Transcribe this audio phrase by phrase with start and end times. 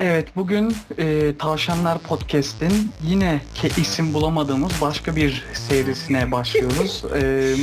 [0.00, 7.04] Evet bugün e, Tavşanlar Podcast'in yine ke- isim bulamadığımız başka bir serisine başlıyoruz.
[7.22, 7.54] e,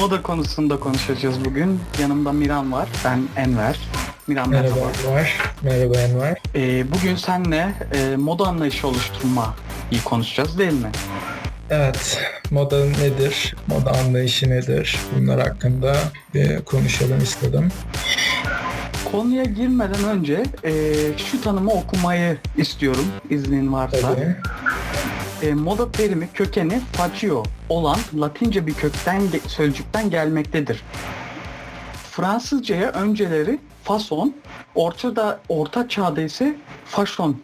[0.00, 1.80] moda konusunda konuşacağız bugün.
[2.00, 3.78] Yanımda Miran var, ben Enver.
[4.26, 4.74] Miran merhaba.
[4.74, 5.36] Merhaba Enver.
[5.62, 6.36] Merhaba Enver.
[6.54, 9.54] E, bugün seninle e, moda anlayışı oluşturma
[9.90, 10.90] iyi konuşacağız değil mi?
[11.70, 12.20] Evet,
[12.50, 13.54] moda nedir?
[13.66, 14.96] Moda anlayışı nedir?
[15.16, 15.96] Bunlar hakkında
[16.34, 17.68] bir konuşalım istedim.
[19.12, 24.14] Konuya girmeden önce e, şu tanımı okumayı istiyorum iznin varsa.
[24.14, 24.36] Tabii.
[25.42, 30.82] E, moda terimi kökeni facio olan Latince bir kökten sözcükten gelmektedir.
[32.10, 34.36] Fransızcaya önceleri fason,
[34.74, 37.36] ortada orta çağda ise fashion.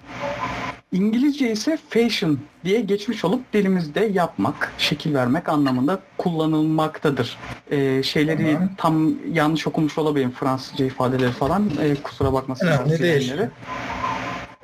[0.93, 7.37] İngilizce ise fashion diye geçmiş olup dilimizde yapmak, şekil vermek anlamında kullanılmaktadır.
[7.71, 8.71] E, şeyleri Tamam.
[8.77, 11.71] tam yanlış okumuş olabilirim Fransızca ifadeleri falan.
[11.83, 12.67] E, kusura bakmasın.
[12.67, 13.33] Önemli değil.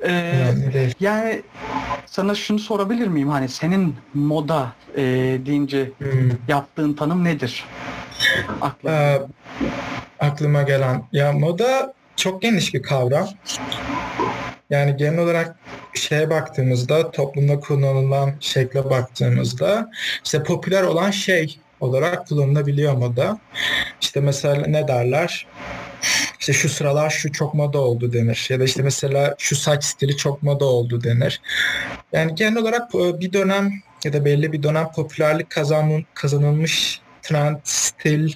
[0.03, 0.93] E, Önemli değil.
[0.99, 1.41] yani
[2.05, 3.29] sana şunu sorabilir miyim?
[3.29, 5.01] Hani senin moda e,
[5.45, 6.31] deyince Hmm.
[6.47, 7.63] yaptığın tanım nedir?
[8.61, 8.93] Aklına.
[8.95, 9.21] Ee,
[10.19, 13.27] aklıma gelen ya moda çok geniş bir kavram.
[14.69, 15.55] Yani genel olarak
[15.93, 19.91] şeye baktığımızda toplumda kullanılan şekle baktığımızda
[20.25, 23.39] işte popüler olan şey olarak kullanılabiliyor moda.
[24.01, 25.47] İşte mesela ne derler?
[26.39, 28.47] İşte şu sıralar şu çok moda oldu denir.
[28.49, 31.41] Ya da işte mesela şu saç stili çok moda oldu denir.
[32.13, 33.71] Yani genel olarak e, bir dönem
[34.03, 38.33] ya da belli bir dönem popülerlik kazanın, kazanılmış trend, stil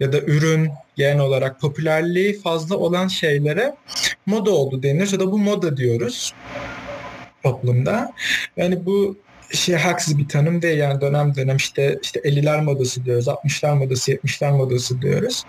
[0.00, 3.74] ya da ürün genel olarak popülerliği fazla olan şeylere
[4.26, 6.34] moda oldu denir ya da bu moda diyoruz
[7.42, 8.12] toplumda.
[8.56, 9.16] Yani bu
[9.52, 14.12] şey haksız bir tanım değil yani dönem dönem işte işte 50'ler modası diyoruz, 60'lar modası,
[14.12, 15.42] 70'ler modası diyoruz.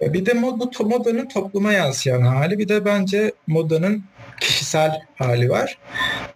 [0.00, 4.04] E, Bir de mod, bu modanın topluma yansıyan hali, bir de bence modanın
[4.40, 5.78] kişisel hali var.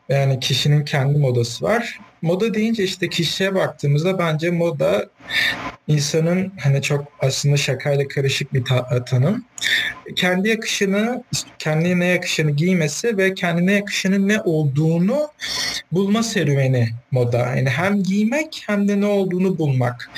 [0.09, 2.01] Yani kişinin kendi modası var.
[2.23, 5.07] Moda deyince işte kişiye baktığımızda bence moda
[5.89, 9.45] insanın hani çok aslında şakayla karışık bir ta- tanım.
[10.17, 11.25] Kendi yakışını,
[11.59, 15.29] kendine yakışanı giymesi ve kendine yakışanın ne olduğunu
[15.93, 17.39] bulma serüveni moda.
[17.39, 20.11] Yani hem giymek hem de ne olduğunu bulmak.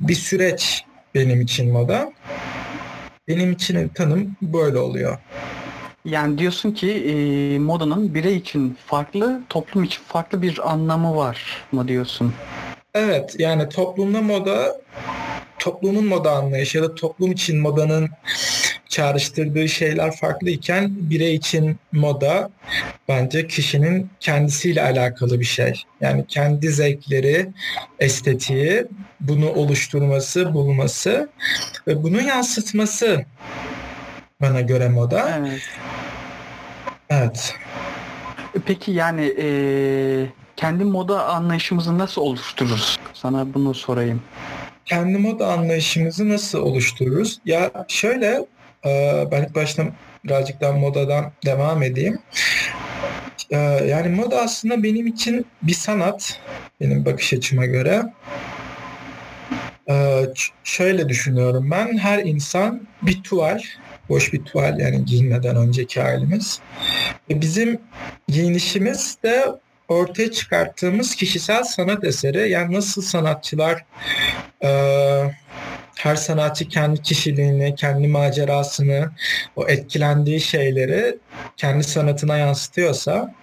[0.00, 0.84] Bir süreç
[1.14, 2.12] benim için moda.
[3.28, 5.18] Benim için tanım böyle oluyor.
[6.06, 11.88] Yani diyorsun ki e, modanın birey için farklı, toplum için farklı bir anlamı var mı
[11.88, 12.34] diyorsun?
[12.94, 14.80] Evet yani toplumda moda
[15.58, 18.08] toplumun moda anlayışı ya da toplum için modanın
[18.88, 22.50] çağrıştırdığı şeyler farklı iken birey için moda
[23.08, 25.82] bence kişinin kendisiyle alakalı bir şey.
[26.00, 27.48] Yani kendi zevkleri,
[27.98, 28.84] estetiği,
[29.20, 31.28] bunu oluşturması, bulması
[31.86, 33.24] ve bunu yansıtması
[34.42, 35.38] bana göre moda.
[35.38, 35.60] Evet.
[37.10, 37.54] Evet.
[38.66, 39.46] Peki yani e,
[40.56, 42.98] kendi moda anlayışımızı nasıl oluştururuz?
[43.14, 44.22] Sana bunu sorayım.
[44.84, 47.38] kendi moda anlayışımızı nasıl oluştururuz?
[47.44, 48.46] Ya şöyle
[48.86, 49.84] e, ben ilk başta
[50.24, 52.18] birazcık daha modadan devam edeyim.
[53.50, 56.40] E, Yani moda aslında benim için bir sanat,
[56.80, 58.02] benim bakış açıma göre.
[59.90, 60.22] E,
[60.64, 63.60] Şöyle düşünüyorum ben, her insan bir tuval,
[64.08, 66.60] boş bir tuval yani giyinmeden önceki halimiz.
[67.30, 67.80] Ve bizim
[68.28, 69.46] giyinişimiz de
[69.88, 72.50] ortaya çıkarttığımız kişisel sanat eseri.
[72.50, 73.84] Yani nasıl sanatçılar
[74.64, 75.30] ee,
[75.96, 79.10] her sanatçı kendi kişiliğini, kendi macerasını,
[79.56, 81.18] o etkilendiği şeyleri
[81.56, 83.34] kendi sanatına yansıtıyorsa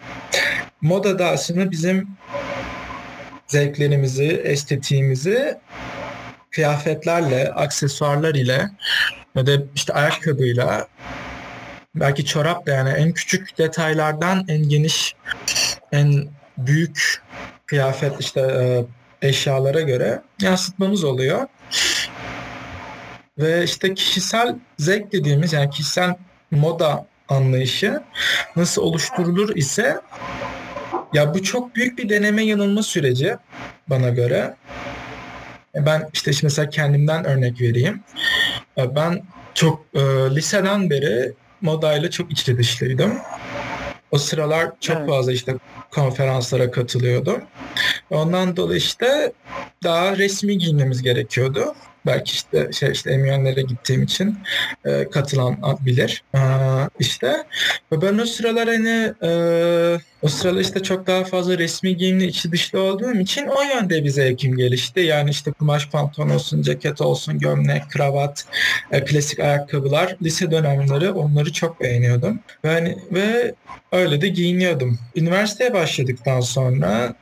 [0.82, 2.08] moda da aslında bizim
[3.48, 5.58] zevklerimizi, estetiğimizi
[6.52, 8.70] kıyafetlerle, aksesuarlar ile
[9.36, 10.88] ya da işte ayakkabıyla
[11.96, 15.16] belki çorap da yani en küçük detaylardan en geniş,
[15.92, 16.28] en
[16.58, 17.22] büyük
[17.66, 18.86] kıyafet işte e,
[19.28, 21.48] eşyalara göre yansıtmamız oluyor.
[23.38, 26.16] Ve işte kişisel zevk dediğimiz yani kişisel
[26.52, 28.04] moda anlayışı
[28.56, 30.02] nasıl oluşturulur ise
[31.14, 33.38] ya bu çok büyük bir deneme yanılma süreci
[33.88, 34.56] bana göre.
[35.76, 38.04] E, Ben işte mesela kendimden örnek vereyim.
[38.78, 39.24] E, Ben
[39.54, 40.00] çok e,
[40.36, 43.14] liseden beri modayla çok içli dışlıydım.
[44.12, 45.10] O sıralar çok Evet.
[45.10, 45.56] fazla işte
[45.92, 47.42] konferanslara katılıyordum.
[48.10, 49.34] Ondan dolayı işte
[49.84, 51.76] daha resmi giyinmemiz gerekiyordu.
[52.06, 54.38] Belki işte şey işte emyenlere gittiğim için
[54.86, 56.24] e, katılan bilir.
[56.36, 56.40] E,
[57.00, 57.44] işte
[57.92, 59.30] ve ben o sıralar hani e,
[60.22, 64.10] o sıralar işte çok daha fazla resmi giyimli içi dışlı olduğum için o yönde bir
[64.10, 65.00] zevkim gelişti.
[65.00, 68.46] Yani işte kumaş pantolon olsun, ceket olsun, gömlek, kravat,
[68.92, 70.18] e, klasik ayakkabılar.
[70.22, 72.40] Lise dönemleri onları çok beğeniyordum.
[72.66, 73.54] Ve, hani, ve
[73.92, 75.00] öyle de giyiniyordum.
[75.16, 77.16] Üniversiteye başladıktan sonra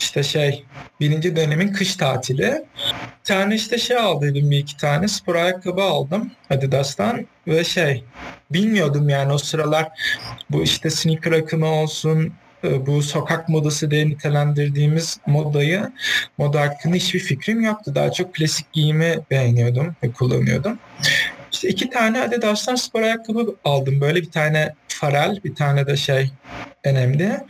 [0.00, 0.64] işte şey
[1.00, 2.64] birinci dönemin kış tatili.
[3.20, 8.04] Bir tane işte şey aldıydım bir iki tane spor ayakkabı aldım Adidas'tan ve şey
[8.50, 9.88] bilmiyordum yani o sıralar
[10.50, 12.32] bu işte sneaker akımı olsun
[12.64, 15.92] e, bu sokak modası diye nitelendirdiğimiz modayı,
[16.38, 17.94] moda hakkında hiçbir fikrim yoktu.
[17.94, 20.78] Daha çok klasik giyimi beğeniyordum ve kullanıyordum.
[21.52, 24.00] İşte iki tane Adidas'tan spor ayakkabı aldım.
[24.00, 26.30] Böyle bir tane Farel, bir tane de şey
[26.84, 27.40] önemli.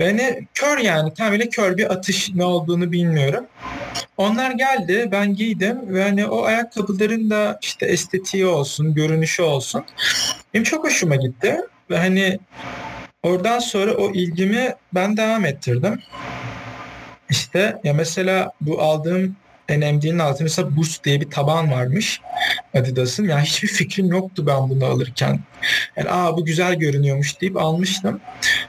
[0.00, 3.46] Ve kör yani tamamıyla kör bir atış ne olduğunu bilmiyorum.
[4.16, 9.84] Onlar geldi ben giydim ve hani o ayakkabıların da işte estetiği olsun, görünüşü olsun.
[10.54, 11.56] Benim çok hoşuma gitti.
[11.90, 12.38] Ve hani
[13.22, 16.00] oradan sonra o ilgimi ben devam ettirdim.
[17.30, 19.36] İşte ya mesela bu aldığım
[19.70, 22.20] NMD'nin altında mesela Boost diye bir taban varmış
[22.74, 23.28] Adidas'ın.
[23.28, 25.40] Yani hiçbir fikrim yoktu ben bunu alırken.
[25.96, 28.20] Yani aa bu güzel görünüyormuş deyip almıştım.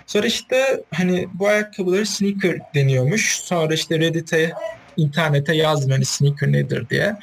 [0.06, 3.40] Sonra işte hani bu ayakkabıları sneaker deniyormuş.
[3.40, 4.52] Sonra işte Reddit'e
[4.98, 7.16] internete yazdım hani sneaker nedir diye.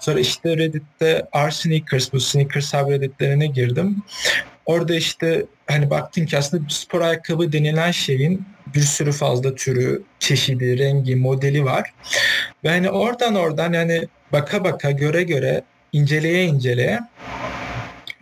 [0.00, 4.02] Sonra işte Reddit'te R sneakers bu sneaker subredditlerine girdim.
[4.66, 10.78] Orada işte hani baktım ki aslında spor ayakkabı denilen şeyin bir sürü fazla türü, çeşidi,
[10.78, 11.94] rengi, modeli var.
[12.64, 17.00] Ve hani oradan oradan yani baka baka, göre göre, inceleye inceleye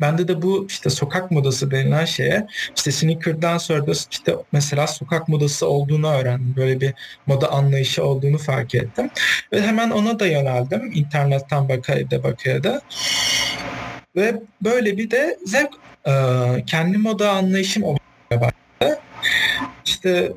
[0.01, 5.29] Bende de bu işte sokak modası denilen şeye işte sneaker'dan sonra da işte mesela sokak
[5.29, 6.55] modası olduğunu öğrendim.
[6.57, 6.95] Böyle bir
[7.27, 9.11] moda anlayışı olduğunu fark ettim.
[9.53, 10.93] Ve hemen ona da yöneldim.
[10.95, 12.81] İnternetten bakaya da bakaya da.
[14.17, 15.71] Ve böyle bir de zevk
[16.67, 18.01] kendi moda anlayışım olmaya
[18.33, 19.01] başladı.
[19.85, 20.33] İşte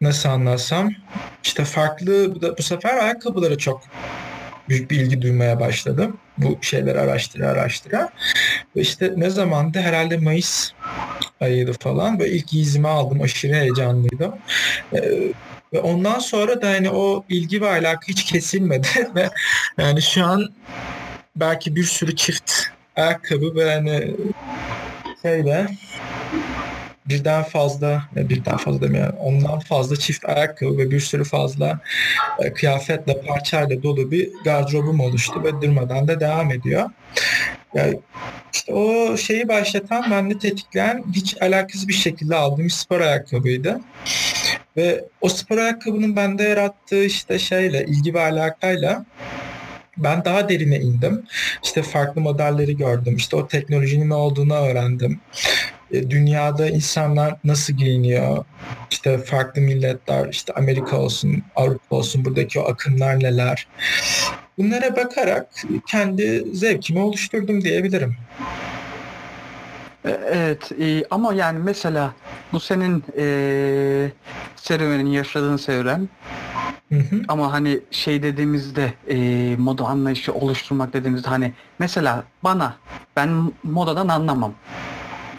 [0.00, 0.90] nasıl anlatsam
[1.44, 3.82] işte farklı bu sefer ayakkabılara çok
[4.68, 6.16] büyük bir ilgi duymaya başladım.
[6.38, 8.08] Bu şeyleri araştıra araştıra.
[8.76, 10.70] Ve işte ne zamandı herhalde Mayıs
[11.40, 12.18] ayıydı falan.
[12.18, 13.22] Ve ilk izimi aldım.
[13.22, 14.34] Aşırı heyecanlıydım.
[14.92, 14.98] Ee,
[15.72, 18.88] ve ondan sonra da hani o ilgi ve alaka hiç kesilmedi.
[19.14, 19.30] ve
[19.78, 20.54] yani şu an
[21.36, 22.52] belki bir sürü çift
[22.98, 24.16] ayakkabı ve hani
[25.22, 25.66] şeyle
[27.08, 31.80] birden fazla, birden fazla demiyorum, ondan fazla çift ayakkabı ve bir sürü fazla
[32.38, 36.90] e, kıyafetle, parçayla dolu bir gardırobum oluştu ve durmadan da devam ediyor.
[37.74, 38.00] Yani
[38.52, 43.80] işte o şeyi başlatan, bende tetikleyen hiç alakasız bir şekilde aldığım spor ayakkabıydı.
[44.76, 49.04] Ve o spor ayakkabının bende yarattığı işte şeyle, ilgi ve alakayla
[49.98, 51.22] ben daha derine indim.
[51.64, 53.16] İşte farklı modelleri gördüm.
[53.16, 55.20] İşte o teknolojinin ne olduğunu öğrendim.
[55.90, 58.44] E, dünyada insanlar nasıl giyiniyor?
[58.90, 63.66] İşte farklı milletler, işte Amerika olsun, Avrupa olsun buradaki o akımlar neler?
[64.58, 65.46] Bunlara bakarak
[65.88, 68.16] kendi zevkimi oluşturdum diyebilirim.
[70.04, 72.12] E, evet e, ama yani mesela
[72.52, 74.10] bu senin e,
[74.56, 76.08] serüvenin yaşadığın serüven
[76.92, 77.22] Hı hı.
[77.28, 79.16] Ama hani şey dediğimizde e,
[79.56, 82.76] moda anlayışı oluşturmak dediğimizde hani mesela bana
[83.16, 84.54] ben modadan anlamam.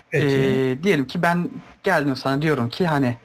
[0.10, 0.26] Peki.
[0.26, 1.50] E, diyelim ki ben
[1.84, 3.18] geldim sana diyorum ki hani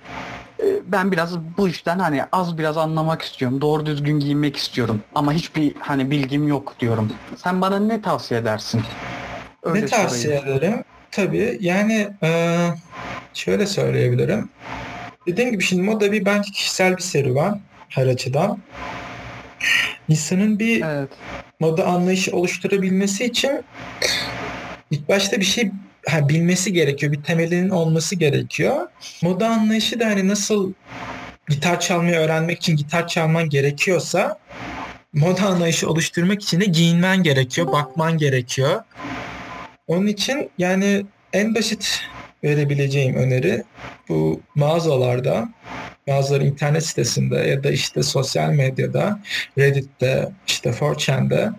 [0.62, 3.60] e, ben biraz bu işten hani az biraz anlamak istiyorum.
[3.60, 5.00] Doğru düzgün giyinmek istiyorum.
[5.14, 7.12] Ama hiçbir hani bilgim yok diyorum.
[7.36, 8.82] Sen bana ne tavsiye edersin?
[9.62, 10.84] Öyle ne tavsiye ederim?
[11.14, 12.68] Tabii yani e,
[13.34, 14.48] şöyle söyleyebilirim.
[15.26, 18.58] Dediğim gibi şimdi moda bir bence kişisel bir serüven her açıdan.
[20.08, 21.08] İnsanın bir evet.
[21.60, 23.64] moda anlayışı oluşturabilmesi için
[24.90, 25.70] ilk başta bir şey
[26.08, 27.12] ha, bilmesi gerekiyor.
[27.12, 28.88] Bir temelinin olması gerekiyor.
[29.22, 30.72] Moda anlayışı da hani nasıl
[31.48, 34.38] gitar çalmayı öğrenmek için gitar çalman gerekiyorsa
[35.12, 38.80] moda anlayışı oluşturmak için de giyinmen gerekiyor, bakman gerekiyor.
[39.86, 42.00] Onun için yani en basit
[42.44, 43.62] verebileceğim öneri
[44.08, 45.48] bu mağazalarda
[46.08, 49.20] bazıları internet sitesinde ya da işte sosyal medyada,
[49.58, 51.50] Reddit'te, işte 4chan'de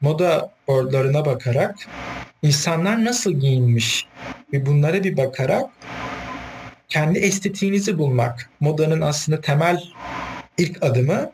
[0.00, 1.76] moda boardlarına bakarak
[2.42, 4.06] insanlar nasıl giyinmiş
[4.52, 5.70] ve bunlara bir bakarak
[6.88, 8.50] kendi estetiğinizi bulmak.
[8.60, 9.82] Modanın aslında temel
[10.58, 11.32] ilk adımı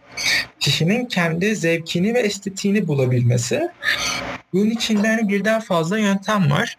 [0.61, 3.68] kişinin kendi zevkini ve estetiğini bulabilmesi.
[4.56, 6.78] Bunun içinde hani birden fazla yöntem var.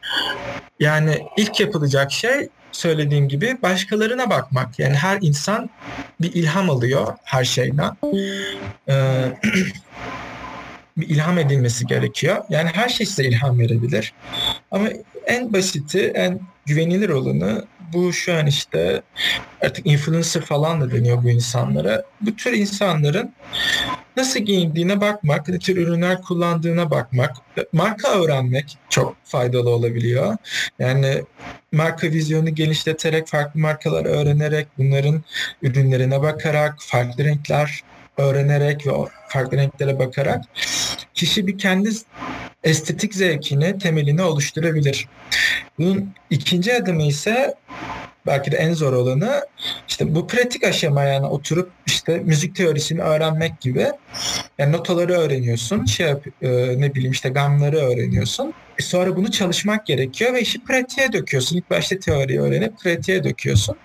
[0.80, 4.80] Yani ilk yapılacak şey söylediğim gibi başkalarına bakmak.
[4.80, 5.70] Yani her insan
[6.22, 7.92] bir ilham alıyor her şeyden.
[8.90, 9.26] Ee,
[10.98, 12.44] bir ilham edilmesi gerekiyor.
[12.50, 14.14] Yani her şey size ilham verebilir.
[14.72, 14.88] Ama
[15.26, 19.02] en basiti, en güvenilir olanı bu şu an işte
[19.62, 22.04] artık influencer falan da deniyor bu insanlara.
[22.22, 23.34] Bu tür insanların
[24.18, 27.36] nasıl giyindiğine bakmak, ne tür ürünler kullandığına bakmak,
[27.74, 30.38] marka öğrenmek çok faydalı olabiliyor.
[30.80, 31.24] Yani
[31.72, 35.24] marka vizyonu genişleterek, farklı markalar öğrenerek, bunların
[35.62, 37.82] ürünlerine bakarak, farklı renkler
[38.18, 38.92] öğrenerek ve
[39.28, 40.46] farklı renklere bakarak
[41.14, 41.90] kişi bir kendi
[42.68, 45.08] estetik zevkini, temelini oluşturabilir.
[45.80, 47.56] Bunun ikinci adımı ise
[48.28, 49.42] belki de en zor olanı
[49.88, 53.88] işte bu pratik aşama yani oturup işte müzik teorisini öğrenmek gibi
[54.58, 56.50] yani notaları öğreniyorsun şey yap, e,
[56.82, 61.58] ne bileyim işte gamları öğreniyorsun e sonra bunu çalışmak gerekiyor ve işi pratiğe döküyorsun.
[61.58, 63.76] İlk başta teoriyi öğrenip pratiğe döküyorsun.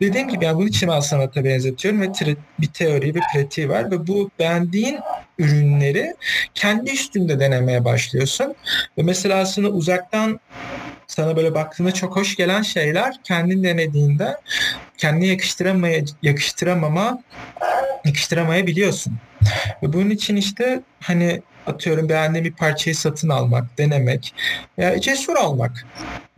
[0.00, 2.12] Dediğim gibi yani bunu çimen sanata benzetiyorum ve
[2.58, 4.98] bir teori bir pratiği var ve bu beğendiğin
[5.38, 6.14] ürünleri
[6.54, 8.54] kendi üstünde denemeye başlıyorsun.
[8.98, 10.40] Ve mesela aslında uzaktan
[11.10, 14.36] sana böyle baktığında çok hoş gelen şeyler kendin denediğinde
[14.98, 17.22] kendine yakıştıramaya, yakıştıramama
[18.04, 19.14] yakıştıramayabiliyorsun.
[19.82, 24.34] Ve bunun için işte hani atıyorum beğendiğim bir parçayı satın almak, denemek
[24.78, 25.86] veya cesur olmak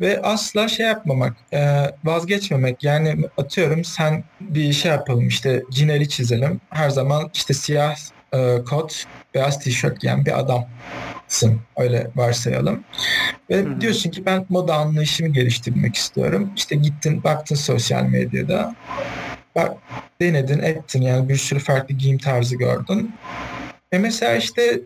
[0.00, 2.85] ve asla şey yapmamak, e, vazgeçmemek.
[2.85, 6.61] Yani atıyorum sen bir şey yapalım işte cineli çizelim.
[6.71, 7.97] Her zaman işte siyah
[8.34, 11.60] e, kot, beyaz tişört giyen bir adamsın.
[11.76, 12.84] Öyle varsayalım.
[13.50, 13.80] Ve Hı-hı.
[13.80, 16.52] diyorsun ki ben moda anlayışımı geliştirmek istiyorum.
[16.56, 18.74] İşte gittin baktın sosyal medyada.
[19.54, 19.76] Bak
[20.20, 23.14] denedin ettin yani bir sürü farklı giyim tarzı gördün.
[23.92, 24.80] E mesela işte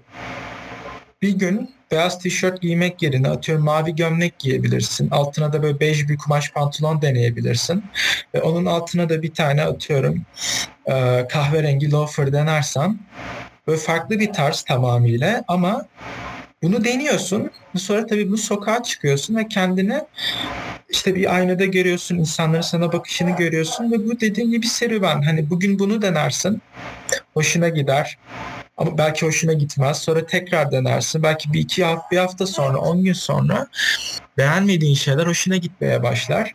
[1.23, 5.11] bir gün beyaz tişört giymek yerine atıyorum mavi gömlek giyebilirsin.
[5.11, 7.85] Altına da böyle bej bir kumaş pantolon deneyebilirsin.
[8.35, 10.23] Ve onun altına da bir tane atıyorum
[10.87, 12.99] e, kahverengi loafer denersen
[13.67, 15.87] böyle farklı bir tarz tamamıyla ama
[16.63, 17.51] bunu deniyorsun.
[17.77, 20.01] Sonra tabii bu sokağa çıkıyorsun ve kendini
[20.89, 25.23] işte bir aynada görüyorsun, insanların sana bakışını görüyorsun ve bu dediğin gibi serüven.
[25.23, 26.63] Hani bugün bunu denersin,
[27.35, 28.19] hoşuna gider.
[28.77, 29.99] Ama belki hoşuna gitmez.
[29.99, 31.23] Sonra tekrar denersin.
[31.23, 33.67] Belki bir iki hafta, bir hafta sonra, on gün sonra
[34.39, 36.55] beğenmediğin şeyler hoşuna gitmeye başlar.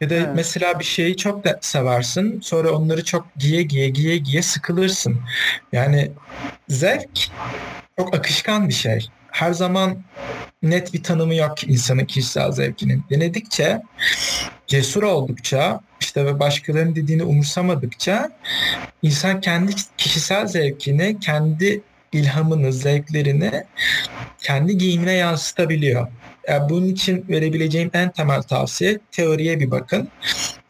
[0.00, 0.28] Ya da evet.
[0.34, 2.40] mesela bir şeyi çok da seversin.
[2.40, 5.20] Sonra onları çok giye giye giye giye sıkılırsın.
[5.72, 6.10] Yani
[6.68, 7.30] zevk
[7.98, 9.08] çok akışkan bir şey.
[9.34, 9.96] Her zaman
[10.62, 13.04] net bir tanımı yok insanın kişisel zevkinin.
[13.10, 13.82] Denedikçe,
[14.66, 18.30] cesur oldukça, işte ve başkalarının dediğini umursamadıkça
[19.02, 21.82] insan kendi kişisel zevkini, kendi
[22.14, 23.64] ilhamını, zevklerini
[24.42, 26.08] kendi giyimine yansıtabiliyor.
[26.48, 30.08] Yani bunun için verebileceğim en temel tavsiye teoriye bir bakın.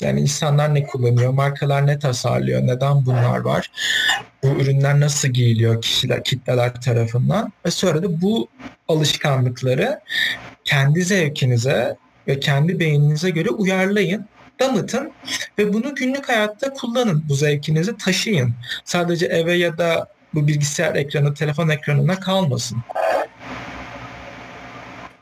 [0.01, 3.71] Yani insanlar ne kullanıyor, markalar ne tasarlıyor, neden bunlar var,
[4.43, 8.49] bu ürünler nasıl giyiliyor kişiler, kitleler tarafından ve sonra da bu
[8.89, 10.01] alışkanlıkları
[10.65, 11.97] kendi zevkinize
[12.29, 14.27] ve kendi beyninize göre uyarlayın
[14.61, 15.13] damıtın
[15.59, 17.25] ve bunu günlük hayatta kullanın.
[17.29, 18.55] Bu zevkinizi taşıyın.
[18.85, 22.79] Sadece eve ya da bu bilgisayar ekranı, telefon ekranına kalmasın.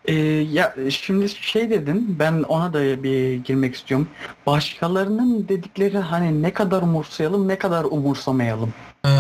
[0.04, 0.14] Ee,
[0.52, 4.08] ya şimdi şey dedin ben ona da bir girmek istiyorum.
[4.46, 8.74] Başkalarının dedikleri hani ne kadar umursayalım ne kadar umursamayalım.
[9.06, 9.10] Ee,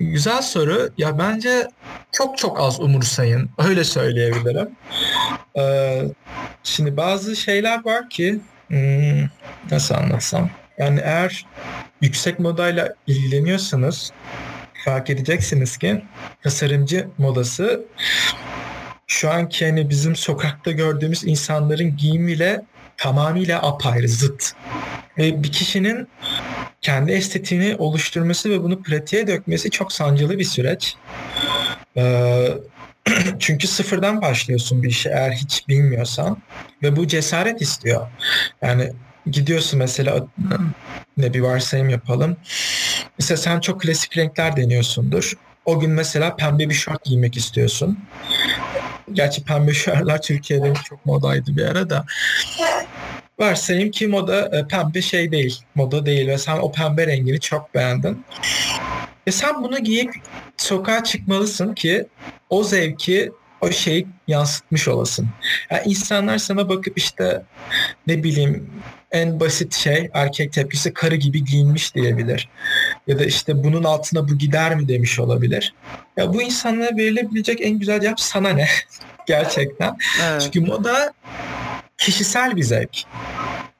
[0.00, 0.88] güzel soru.
[0.98, 1.68] Ya bence
[2.12, 3.50] çok çok az umursayın.
[3.58, 4.68] Öyle söyleyebilirim.
[5.58, 6.02] Ee,
[6.62, 9.24] şimdi bazı şeyler var ki hmm,
[9.70, 10.50] nasıl anlatsam?
[10.78, 11.46] Yani eğer
[12.00, 14.12] yüksek modayla ilgileniyorsanız
[14.84, 16.02] fark edeceksiniz ki
[16.42, 17.84] tasarımcı modası
[19.06, 22.62] şu anki hani bizim sokakta gördüğümüz insanların giyimiyle
[22.96, 24.52] tamamıyla apayrı, zıt.
[25.18, 26.08] Ve bir kişinin
[26.80, 30.96] kendi estetiğini oluşturması ve bunu pratiğe dökmesi çok sancılı bir süreç.
[31.96, 32.48] Ee,
[33.38, 36.42] çünkü sıfırdan başlıyorsun bir işe eğer hiç bilmiyorsan
[36.82, 38.08] ve bu cesaret istiyor.
[38.62, 38.92] Yani
[39.26, 40.26] gidiyorsun mesela
[41.16, 42.36] ne bir varsayım yapalım.
[43.22, 45.32] Mesela sen çok klasik renkler deniyorsundur.
[45.64, 47.98] O gün mesela pembe bir şort giymek istiyorsun.
[49.12, 52.04] Gerçi pembe şortlar Türkiye'de çok modaydı bir ara da.
[53.38, 57.74] Varsayayım ki moda e, pembe şey değil, moda değil ve sen o pembe rengini çok
[57.74, 58.24] beğendin.
[59.26, 60.14] Ve sen bunu giyip
[60.56, 62.06] sokağa çıkmalısın ki
[62.50, 65.28] o zevki o şeyi yansıtmış olasın.
[65.70, 67.42] Yani insanlar sana bakıp işte
[68.06, 68.70] ne bileyim
[69.12, 72.48] en basit şey erkek tepkisi karı gibi giyinmiş diyebilir.
[73.06, 75.74] Ya da işte bunun altına bu gider mi demiş olabilir.
[76.16, 78.66] Ya bu insanlara verilebilecek en güzel cevap sana ne?
[79.26, 79.96] Gerçekten.
[80.22, 80.42] Evet.
[80.42, 81.12] Çünkü moda
[81.98, 83.02] kişisel bir zevk.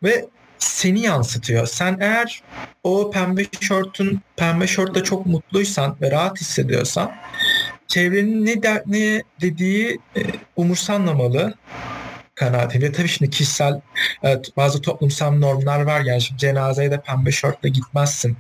[0.03, 0.25] ve
[0.59, 1.67] seni yansıtıyor.
[1.67, 2.43] Sen eğer
[2.83, 7.13] o pembe şortun pembe şortta çok mutluysan ve rahat hissediyorsan
[7.89, 10.21] çevrenin ne, der, ne dediği e,
[10.57, 11.55] umursanlamalı
[12.35, 12.83] kanaati.
[12.83, 13.81] Ve tabii şimdi kişisel
[14.23, 16.01] evet, bazı toplumsal normlar var.
[16.01, 18.37] Yani şimdi cenazeye de pembe şortla gitmezsin.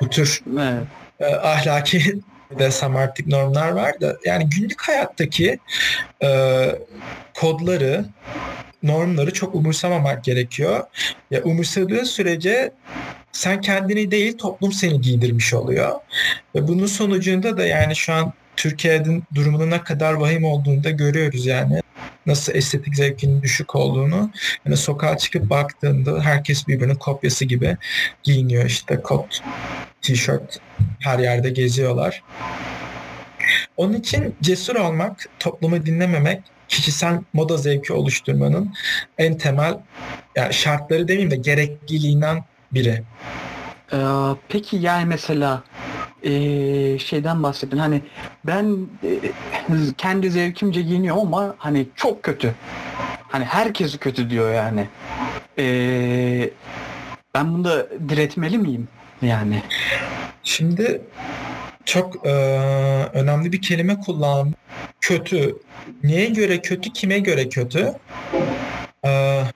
[0.00, 0.82] Bu tür evet.
[1.20, 2.20] e, ahlaki
[2.58, 5.58] desem artık normlar var da yani günlük hayattaki
[6.22, 6.28] e,
[7.40, 8.04] kodları
[8.82, 10.84] normları çok umursamamak gerekiyor.
[11.30, 12.72] Ya umursadığın sürece
[13.32, 15.90] sen kendini değil toplum seni giydirmiş oluyor.
[16.54, 21.46] Ve bunun sonucunda da yani şu an Türkiye'nin durumunun ne kadar vahim olduğunu da görüyoruz
[21.46, 21.80] yani.
[22.26, 24.30] Nasıl estetik zevkinin düşük olduğunu.
[24.66, 27.76] Yani sokağa çıkıp baktığında herkes birbirinin kopyası gibi
[28.22, 29.40] giyiniyor işte kot,
[30.02, 30.58] tişört
[31.00, 32.22] her yerde geziyorlar.
[33.76, 38.74] Onun için cesur olmak, toplumu dinlememek, kişisel moda zevki oluşturmanın
[39.18, 39.78] en temel
[40.36, 43.02] yani şartları demeyeyim de gerekliliğinden biri.
[43.92, 43.96] Ee,
[44.48, 45.62] peki yani mesela
[46.22, 48.02] e, şeyden bahsettin hani
[48.46, 49.18] ben e,
[49.98, 52.54] kendi zevkimce giyiniyorum ama hani çok kötü.
[53.28, 54.88] Hani herkesi kötü diyor yani.
[55.58, 56.50] E,
[57.34, 58.88] ben bunda diretmeli miyim
[59.22, 59.62] yani?
[60.42, 61.02] Şimdi
[61.84, 62.30] çok e,
[63.12, 64.54] önemli bir kelime kullan.
[65.00, 65.56] Kötü.
[66.04, 67.92] Neye göre kötü, kime göre kötü?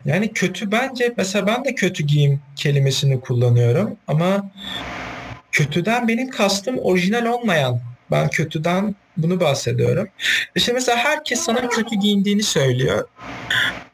[0.05, 4.51] Yani kötü bence mesela ben de kötü giyim kelimesini kullanıyorum ama
[5.55, 7.81] kötüden benim kastım orijinal olmayan.
[8.11, 10.09] Ben kötüden bunu bahsediyorum.
[10.55, 13.09] İşte mesela herkes sana kötü giyindiğini söylüyor.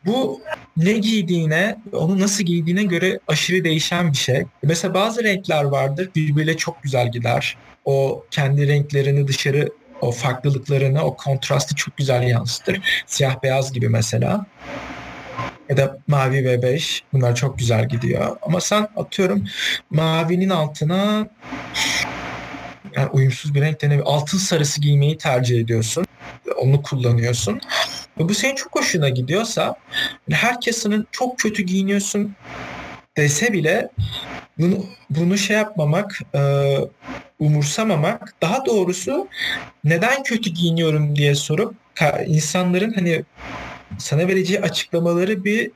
[0.07, 0.41] Bu
[0.77, 4.45] ne giydiğine, onu nasıl giydiğine göre aşırı değişen bir şey.
[4.63, 7.57] Mesela bazı renkler vardır birbiriyle çok güzel gider.
[7.85, 9.69] O kendi renklerini dışarı
[10.01, 12.81] o farklılıklarını, o kontrastı çok güzel yansıtır.
[13.07, 14.47] Siyah beyaz gibi mesela.
[15.71, 17.03] Ya da mavi ve beş.
[17.13, 18.37] Bunlar çok güzel gidiyor.
[18.43, 19.45] Ama sen atıyorum
[19.91, 21.29] mavinin altına
[22.97, 26.05] yani uyumsuz bir renk bir altın sarısı giymeyi tercih ediyorsun.
[26.57, 27.61] Onu kullanıyorsun.
[28.19, 29.75] Ve bu senin çok hoşuna gidiyorsa
[30.31, 32.35] herkes senin çok kötü giyiniyorsun
[33.17, 33.89] dese bile
[34.59, 36.41] bunu, bunu şey yapmamak, e,
[37.39, 39.29] umursamamak, daha doğrusu
[39.85, 41.75] neden kötü giyiniyorum diye sorup
[42.27, 43.25] insanların hani
[43.99, 45.71] sana vereceği açıklamaları bir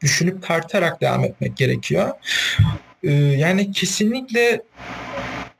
[0.00, 2.10] düşünüp tartarak devam etmek gerekiyor.
[3.02, 4.62] E, yani kesinlikle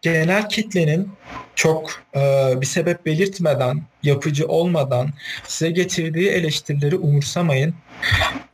[0.03, 1.09] genel kitlenin
[1.55, 5.11] çok e, bir sebep belirtmeden, yapıcı olmadan
[5.45, 7.75] size getirdiği eleştirileri umursamayın.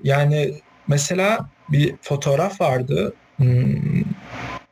[0.02, 0.54] Yani
[0.88, 3.14] mesela bir fotoğraf vardı.
[3.36, 4.02] Hmm,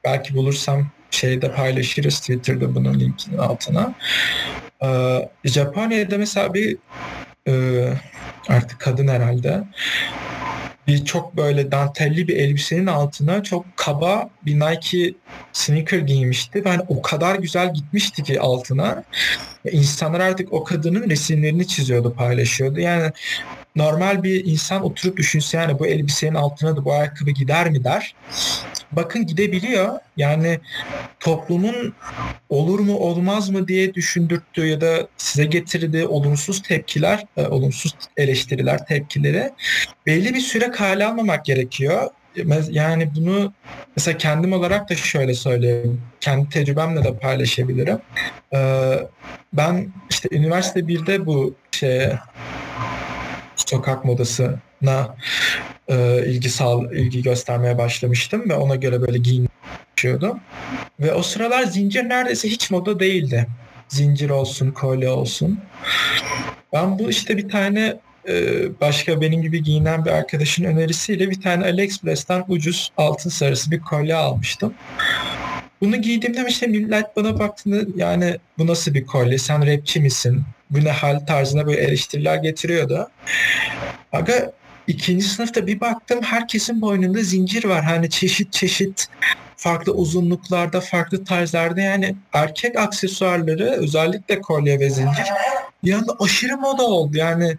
[0.05, 3.95] belki bulursam şeyde paylaşırız Twitter'da bunun linkinin altına.
[4.83, 6.77] Ee, Japonya'da mesela bir
[7.49, 7.89] e,
[8.49, 9.65] artık kadın herhalde
[10.87, 15.15] bir çok böyle dantelli bir elbisenin altına çok kaba bir Nike
[15.53, 16.65] sneaker giymişti.
[16.65, 19.05] Ben o kadar güzel gitmişti ki altına.
[19.73, 22.81] İnsanlar artık o kadının resimlerini çiziyordu, paylaşıyordu.
[22.81, 23.13] Yani
[23.77, 28.15] normal bir insan oturup düşünse yani bu elbisenin altına da bu ayakkabı gider mi der.
[28.93, 29.99] Bakın gidebiliyor.
[30.17, 30.61] Yani
[31.21, 31.95] toplumun
[32.49, 38.87] olur mu olmaz mı diye düşündürttüğü ya da size getirdiği olumsuz tepkiler, e, olumsuz eleştiriler,
[38.87, 39.51] tepkileri
[40.07, 42.11] belli bir süre kale almamak gerekiyor.
[42.71, 43.53] Yani bunu
[43.97, 46.03] mesela kendim olarak da şöyle söyleyeyim.
[46.21, 47.99] Kendi tecrübemle de paylaşabilirim.
[48.55, 48.99] Ee,
[49.53, 52.09] ben işte üniversite 1'de bu şey
[53.57, 54.05] sokak
[54.83, 55.17] modasına
[55.89, 60.41] e, ilgi sağ ilgi göstermeye başlamıştım ve ona göre böyle giyiniyordum.
[61.01, 63.47] Ve o sıralar zincir neredeyse hiç moda değildi.
[63.89, 65.61] Zincir olsun, kolye olsun.
[66.73, 67.97] Ben bu işte bir tane
[68.29, 68.35] e,
[68.81, 74.15] başka benim gibi giyinen bir arkadaşın önerisiyle bir tane AliExpress'ten ucuz altın sarısı bir kolye
[74.15, 74.75] almıştım.
[75.81, 80.85] Bunu giydiğimde işte millet bana baktığında yani bu nasıl bir kolye sen rapçi misin bu
[80.85, 83.09] ne hal tarzına böyle eleştiriler getiriyordu.
[84.13, 84.53] Aga
[84.87, 87.85] ikinci sınıfta bir baktım herkesin boynunda zincir var.
[87.85, 89.09] Hani çeşit çeşit
[89.57, 95.27] farklı uzunluklarda, farklı tarzlarda yani erkek aksesuarları özellikle kolye ve zincir
[95.85, 97.17] bir anda aşırı moda oldu.
[97.17, 97.57] Yani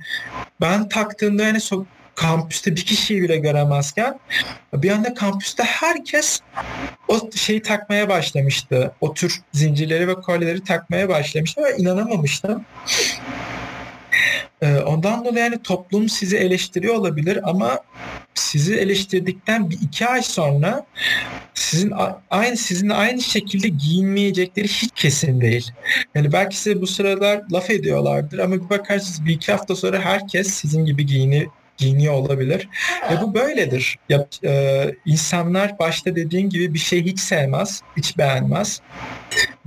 [0.62, 4.20] ben taktığımda yani so kampüste bir kişiyi bile göremezken
[4.74, 6.40] bir anda kampüste herkes
[7.08, 8.92] o şeyi takmaya başlamıştı.
[9.02, 12.66] O tür zincirleri ve kolyeleri takmaya başlamıştı ve inanamamıştım.
[14.64, 17.80] Ee, ondan dolayı yani toplum sizi eleştiriyor olabilir ama
[18.34, 20.86] sizi eleştirdikten bir iki ay sonra
[21.54, 21.94] sizin
[22.30, 25.72] aynı sizinle aynı şekilde giyinmeyecekleri hiç kesin değil.
[26.16, 30.48] Yani belki size bu sıralar laf ediyorlardır ama bir bakarsınız bir iki hafta sonra herkes
[30.48, 31.48] sizin gibi giyini
[31.78, 32.70] giyiniyor olabilir.
[33.12, 33.98] Ve bu böyledir.
[34.10, 38.82] Ya, e, insanlar başta dediğin gibi bir şey hiç sevmez, hiç beğenmez.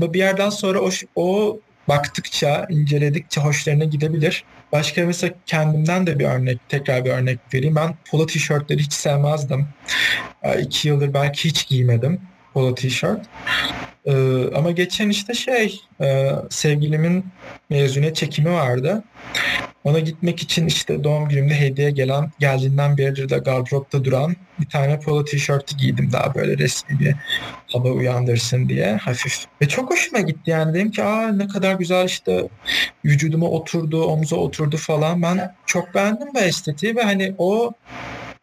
[0.01, 4.45] Ama bir yerden sonra o, o baktıkça, inceledikçe hoşlarına gidebilir.
[4.73, 7.77] Başka mesela kendimden de bir örnek, tekrar bir örnek vereyim.
[7.77, 9.69] Ben polo tişörtleri hiç sevmezdim.
[10.61, 12.21] İki yıldır belki hiç giymedim
[12.55, 13.27] polo tişört.
[14.07, 17.25] Ee, ama geçen işte şey e, sevgilimin
[17.71, 19.05] mezuniyet çekimi vardı.
[19.85, 25.01] Ona gitmek için işte doğum günümde hediye gelen geldiğinden beridir de gardıropta duran bir tane
[25.01, 27.15] polo tişörtü giydim daha böyle resmi bir
[27.73, 29.47] hava uyandırsın diye hafif.
[29.63, 32.49] Ve çok hoşuma gitti yani dedim ki aa ne kadar güzel işte
[33.05, 35.23] vücuduma oturdu, omuza oturdu falan.
[35.23, 37.73] Ben çok beğendim bu estetiği ve hani o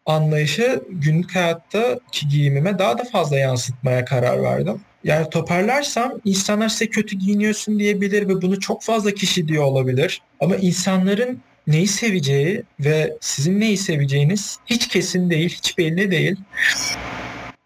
[0.06, 4.80] anlayışı günlük hayattaki giyimime daha da fazla yansıtmaya karar verdim.
[5.04, 10.22] Yani toparlarsam insanlar size kötü giyiniyorsun diyebilir ve bunu çok fazla kişi diyor olabilir.
[10.40, 16.36] Ama insanların neyi seveceği ve sizin neyi seveceğiniz hiç kesin değil, hiç belli değil.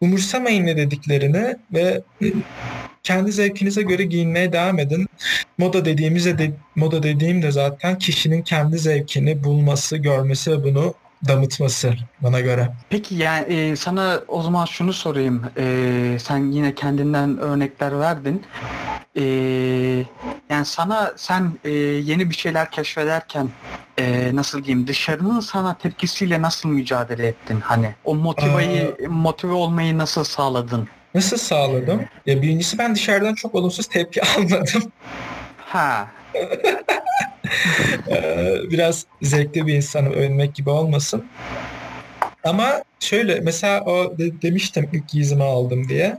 [0.00, 2.02] Umursamayın ne dediklerini ve
[3.02, 5.06] kendi zevkinize göre giyinmeye devam edin.
[5.58, 10.94] Moda dediğimizde de moda dediğim de zaten kişinin kendi zevkini bulması, görmesi ve bunu
[11.28, 12.68] damıtması bana göre.
[12.90, 15.42] Peki yani e, sana o zaman şunu sorayım.
[15.58, 18.42] E, sen yine kendinden örnekler verdin.
[19.16, 19.22] E,
[20.50, 23.48] yani sana sen e, yeni bir şeyler keşfederken
[23.98, 27.60] e, nasıl diyeyim dışarının sana tepkisiyle nasıl mücadele ettin?
[27.60, 30.88] Hani o motiveyi Aa, motive olmayı nasıl sağladın?
[31.14, 32.02] Nasıl sağladım?
[32.26, 34.92] Ya birincisi ben dışarıdan çok olumsuz tepki almadım.
[35.58, 36.08] Ha.
[38.10, 41.24] Ee, biraz zevkli bir insanım övünmek gibi olmasın.
[42.44, 46.18] Ama şöyle mesela o de, demiştim ilk giyizimi aldım diye.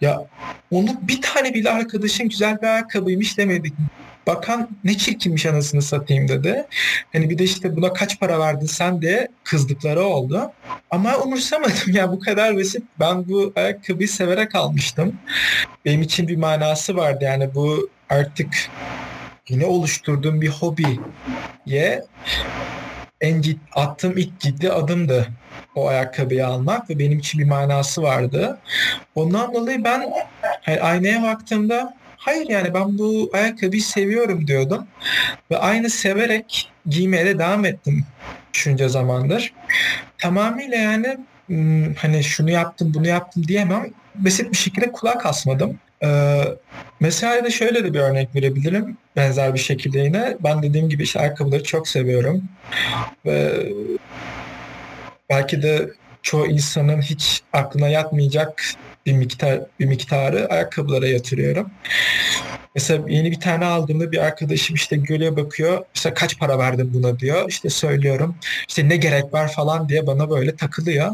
[0.00, 0.26] Ya
[0.70, 3.72] onu bir tane bile arkadaşın güzel bir ayakkabıymış demedik.
[4.26, 6.66] Bakan ne çirkinmiş anasını satayım dedi.
[7.12, 10.52] Hani bir de işte buna kaç para verdin sen diye kızdıkları oldu.
[10.90, 12.82] Ama umursamadım ya bu kadar basit.
[13.00, 15.14] Ben bu ayakkabıyı severek almıştım.
[15.84, 18.70] Benim için bir manası vardı yani bu artık
[19.48, 22.04] yine oluşturduğum bir hobiye
[23.20, 25.28] en cid, attığım ilk ciddi adımdı
[25.74, 28.58] o ayakkabıyı almak ve benim için bir manası vardı.
[29.14, 30.12] Ondan dolayı ben
[30.62, 34.86] hani aynaya baktığımda hayır yani ben bu ayakkabıyı seviyorum diyordum.
[35.50, 38.04] Ve aynı severek giymeye de devam ettim
[38.54, 39.52] düşünce zamandır.
[40.18, 41.18] Tamamıyla yani
[41.98, 43.86] hani şunu yaptım bunu yaptım diyemem.
[44.14, 45.78] Basit bir şekilde kulak asmadım.
[46.04, 46.44] Ee,
[47.00, 48.96] mesela da şöyle de bir örnek verebilirim.
[49.16, 50.36] Benzer bir şekilde yine.
[50.40, 52.42] Ben dediğim gibi işte ayakkabıları çok seviyorum.
[53.26, 53.66] Ve
[55.30, 55.90] belki de
[56.22, 58.62] çoğu insanın hiç aklına yatmayacak
[59.06, 61.70] bir miktar bir miktarı ayakkabılara yatırıyorum.
[62.74, 65.84] Mesela yeni bir tane aldığımda bir arkadaşım işte görüyor bakıyor.
[65.94, 67.48] Mesela kaç para verdin buna diyor.
[67.48, 68.36] İşte söylüyorum.
[68.68, 71.10] İşte ne gerek var falan diye bana böyle takılıyor.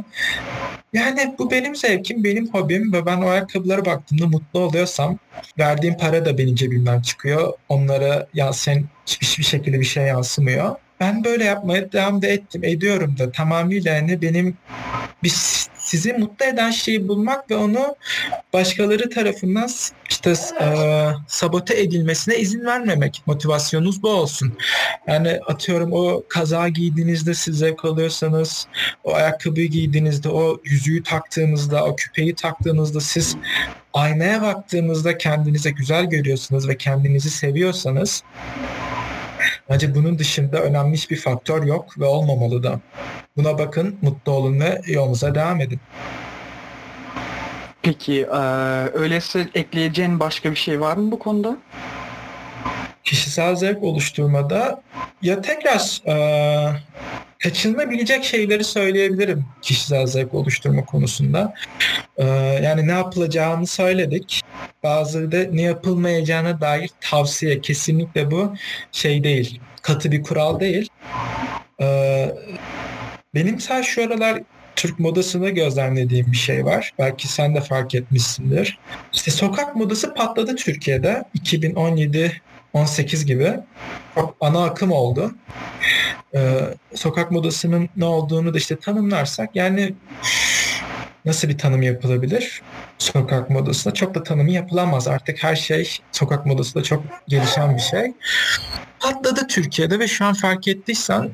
[0.93, 5.19] Yani bu benim zevkim, benim hobim ve ben o ayakkabılara baktığımda mutlu oluyorsam
[5.59, 7.53] verdiğim para da benim cebimden çıkıyor.
[7.69, 10.77] Onlara yansıyan hiçbir şekilde bir şey yansımıyor.
[11.01, 14.57] Ben böyle yapmaya devam da ettim, ediyorum da tamamıyla yani benim
[15.23, 15.33] bir
[15.91, 17.97] sizi mutlu eden şeyi bulmak ve onu
[18.53, 19.69] başkaları tarafından
[20.11, 20.67] işte e,
[21.29, 23.23] sabote edilmesine izin vermemek.
[23.27, 24.53] Motivasyonunuz bu olsun.
[25.07, 28.67] Yani atıyorum o kaza giydiğinizde siz zevk alıyorsanız,
[29.05, 33.37] o ayakkabıyı giydiğinizde, o yüzüğü taktığınızda, o küpeyi taktığınızda siz
[33.95, 38.23] aynaya baktığınızda kendinize güzel görüyorsunuz ve kendinizi seviyorsanız
[39.71, 42.81] Bence bunun dışında önemli hiçbir faktör yok ve olmamalı da.
[43.37, 45.81] Buna bakın, mutlu olun ve yolunuza devam edin.
[47.83, 48.39] Peki, e,
[48.93, 51.57] öyleyse ekleyeceğin başka bir şey var mı bu konuda?
[53.05, 54.83] Kişisel zevk oluşturmada
[55.23, 56.15] ya tekrar e,
[57.43, 61.55] kaçınılabilecek şeyleri söyleyebilirim kişisel zevk oluşturma konusunda.
[62.17, 62.25] Ee,
[62.63, 64.43] yani ne yapılacağını söyledik.
[64.83, 67.61] Bazıları da ne yapılmayacağına dair tavsiye.
[67.61, 68.55] Kesinlikle bu
[68.93, 69.61] şey değil.
[69.83, 70.89] Katı bir kural değil.
[71.81, 72.35] Ee,
[73.35, 74.43] benim sadece şu aralar
[74.81, 76.93] Türk modasında gözlemlediğim bir şey var.
[76.99, 78.79] Belki sen de fark etmişsindir.
[79.13, 81.25] İşte sokak modası patladı Türkiye'de.
[81.35, 83.55] 2017 18 gibi
[84.15, 85.35] çok ana akım oldu.
[86.35, 86.61] Ee,
[86.95, 89.95] sokak modasının ne olduğunu da işte tanımlarsak yani
[91.25, 92.63] nasıl bir tanım yapılabilir?
[92.99, 95.09] Sokak modasında çok da tanımı yapılamaz.
[95.09, 98.13] Artık her şey sokak modasında çok gelişen bir şey.
[99.01, 101.31] Patladı Türkiye'de ve şu an fark ettiysen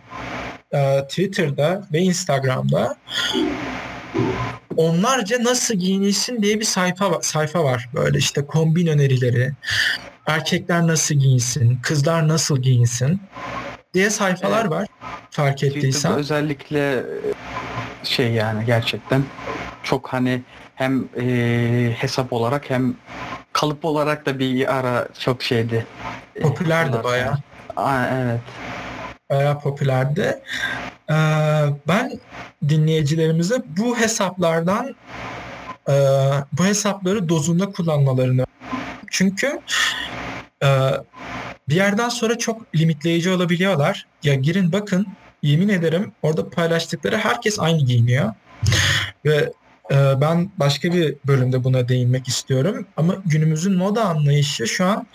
[0.77, 2.97] e, Twitter'da ve Instagram'da
[4.77, 7.89] onlarca nasıl giyinilsin diye bir sayfa sayfa var.
[7.95, 9.53] Böyle işte kombin önerileri,
[10.27, 13.21] erkekler nasıl giyinsin, kızlar nasıl giyinsin
[13.95, 14.71] diye sayfalar evet.
[14.71, 14.87] var
[15.31, 15.91] fark ettiysen.
[15.91, 17.05] Twitter'da özellikle
[18.03, 19.25] şey yani gerçekten
[19.83, 20.43] çok hani
[20.75, 22.95] hem e, hesap olarak hem
[23.53, 25.87] kalıp olarak da bir ara çok şeydi.
[26.43, 27.39] Popülerdi baya.
[28.12, 28.41] evet.
[29.31, 30.43] Baya popülerdi.
[31.11, 31.15] Ee,
[31.89, 32.21] ben
[32.69, 34.95] dinleyicilerimize bu hesaplardan
[35.89, 35.93] e,
[36.53, 38.47] bu hesapları dozunda kullanmalarını
[39.11, 39.61] çünkü
[40.62, 40.69] e,
[41.69, 44.07] bir yerden sonra çok limitleyici olabiliyorlar.
[44.23, 45.07] Ya girin bakın
[45.43, 48.33] yemin ederim orada paylaştıkları herkes aynı giyiniyor.
[49.25, 49.53] Ve
[49.91, 52.87] e, ben başka bir bölümde buna değinmek istiyorum.
[52.97, 55.07] Ama günümüzün moda anlayışı şu an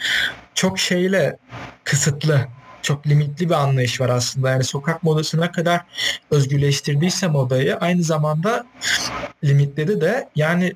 [0.56, 1.38] çok şeyle
[1.84, 2.48] kısıtlı
[2.82, 4.50] çok limitli bir anlayış var aslında.
[4.50, 5.82] Yani sokak modasına kadar
[6.32, 8.66] özgürleştirdiyse modayı aynı zamanda
[9.44, 10.74] limitledi de yani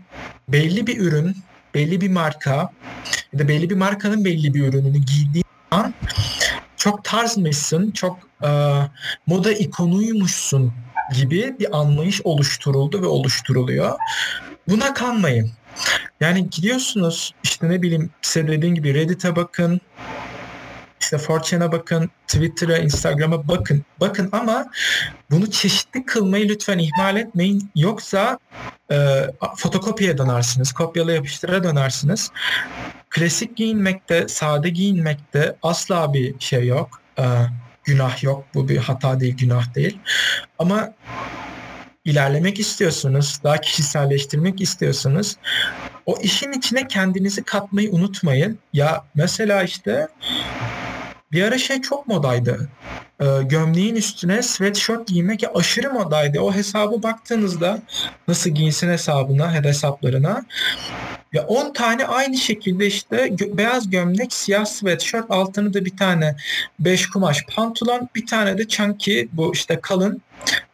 [0.49, 1.37] belli bir ürün,
[1.73, 2.69] belli bir marka
[3.33, 5.93] ya da belli bir markanın belli bir ürününü giydiği an
[6.77, 8.49] çok tarzmışsın, çok e,
[9.27, 10.73] moda ikonuymuşsun
[11.13, 13.97] gibi bir anlayış oluşturuldu ve oluşturuluyor.
[14.67, 15.51] Buna kanmayın.
[16.19, 19.81] Yani gidiyorsunuz işte ne bileyim size dediğim gibi Reddit'e bakın,
[21.05, 23.85] işte 4 bakın, Twitter'a, Instagram'a bakın.
[23.99, 24.65] Bakın ama
[25.31, 27.71] bunu çeşitli kılmayı lütfen ihmal etmeyin.
[27.75, 28.39] Yoksa
[28.91, 32.31] e, fotokopiye dönersiniz, kopyala yapıştıra dönersiniz.
[33.09, 37.01] Klasik giyinmekte, sade giyinmekte asla bir şey yok.
[37.19, 37.23] E,
[37.83, 38.45] günah yok.
[38.53, 39.99] Bu bir hata değil, günah değil.
[40.59, 40.93] Ama
[42.05, 45.35] ilerlemek istiyorsunuz, daha kişiselleştirmek istiyorsunuz.
[46.05, 48.59] O işin içine kendinizi katmayı unutmayın.
[48.73, 50.07] Ya mesela işte
[51.35, 52.69] bir ara şey çok modaydı.
[53.21, 56.39] Ee, gömleğin üstüne sweatshirt giymek aşırı modaydı.
[56.39, 57.79] O hesabı baktığınızda
[58.27, 60.45] nasıl giyinsin hesabına hesaplarına
[61.33, 66.35] ya 10 tane aynı şekilde işte gö- beyaz gömlek, siyah sweatshirt, altını da bir tane
[66.79, 70.21] beş kumaş pantolon, bir tane de chunky bu işte kalın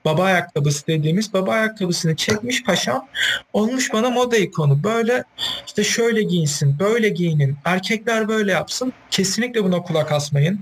[0.05, 3.07] baba ayakkabısı dediğimiz baba ayakkabısını çekmiş paşam
[3.53, 4.83] olmuş bana moda ikonu.
[4.83, 5.23] Böyle
[5.67, 8.93] işte şöyle giyinsin, böyle giyinin, erkekler böyle yapsın.
[9.11, 10.59] Kesinlikle buna kulak asmayın.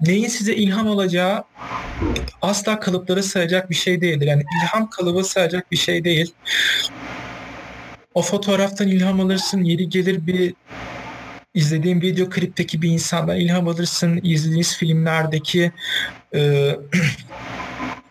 [0.00, 1.44] Neyin size ilham olacağı
[2.42, 4.26] asla kalıpları sayacak bir şey değildir.
[4.26, 6.34] Yani ilham kalıbı sayacak bir şey değil.
[8.14, 10.54] O fotoğraftan ilham alırsın, yeri gelir bir
[11.54, 15.72] izlediğin video klipteki bir insandan ilham alırsın, izlediğiniz filmlerdeki
[16.34, 16.40] e,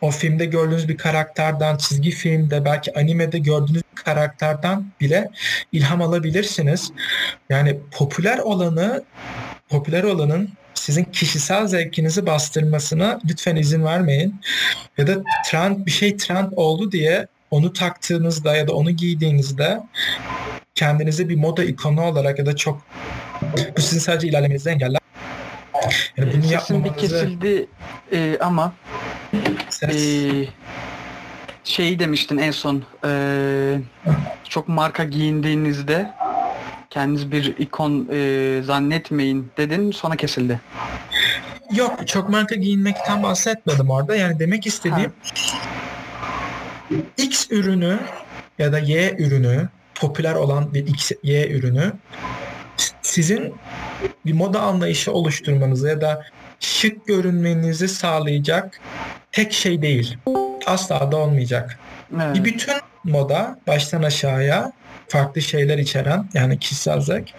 [0.02, 5.30] o filmde gördüğünüz bir karakterden, çizgi filmde, belki animede gördüğünüz bir karakterden bile
[5.72, 6.92] ilham alabilirsiniz.
[7.50, 9.04] Yani popüler olanı,
[9.70, 14.42] popüler olanın sizin kişisel zevkinizi bastırmasına lütfen izin vermeyin.
[14.98, 19.80] Ya da trend bir şey trend oldu diye onu taktığınızda ya da onu giydiğinizde
[20.76, 22.82] kendinizi bir moda ikonu olarak ya da çok
[23.78, 25.00] bu sizin sadece ilerlemenizi engeller.
[26.18, 27.68] Yani bunu Sesin bir kesildi
[28.12, 28.74] e, ama
[29.70, 29.96] Ses.
[29.96, 30.48] e,
[31.64, 33.12] şeyi demiştin en son e,
[34.50, 36.12] çok marka giyindiğinizde
[36.90, 40.62] kendiniz bir ikon e, zannetmeyin dedin sonra kesildi.
[41.76, 44.16] Yok çok marka giyinmekten bahsetmedim orada.
[44.16, 45.36] Yani demek istediğim ha.
[47.18, 48.00] X ürünü
[48.60, 51.94] ya da Y ürünü popüler olan bir X, Y ürünü
[53.02, 53.54] sizin
[54.26, 56.26] bir moda anlayışı oluşturmanızı ya da
[56.60, 58.80] şık görünmenizi sağlayacak
[59.32, 60.18] tek şey değil.
[60.66, 61.80] Asla da olmayacak.
[62.16, 62.36] Evet.
[62.36, 64.72] Bir bütün moda baştan aşağıya
[65.08, 67.30] farklı şeyler içeren yani kişisel zevk.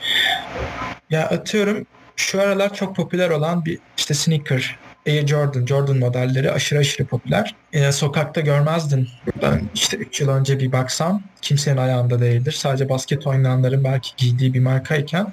[1.10, 6.78] Ya atıyorum şu aralar çok popüler olan bir işte sneaker Air Jordan, Jordan modelleri aşırı
[6.78, 7.54] aşırı popüler.
[7.72, 9.08] E, sokakta görmezdin.
[9.42, 12.52] Ben işte 3 yıl önce bir baksam kimsenin ayağında değildir.
[12.52, 15.32] Sadece basket oynayanların belki giydiği bir markayken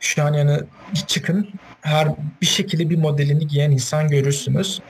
[0.00, 0.60] şu an yani
[1.06, 1.48] çıkın
[1.80, 2.08] her
[2.40, 4.80] bir şekilde bir modelini giyen insan görürsünüz.